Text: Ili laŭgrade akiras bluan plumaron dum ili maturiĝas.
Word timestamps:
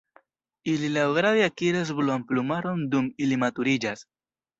Ili 0.75 0.87
laŭgrade 0.93 1.43
akiras 1.47 1.91
bluan 1.99 2.23
plumaron 2.31 2.81
dum 2.95 3.11
ili 3.27 3.39
maturiĝas. 3.45 4.03